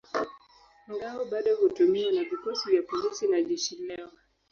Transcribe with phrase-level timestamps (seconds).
[0.91, 4.09] Ngao bado hutumiwa na vikosi vya polisi na jeshi leo.